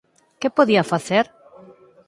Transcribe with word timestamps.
¿Que 0.39 0.49
podía 0.57 0.89
facer? 0.91 1.25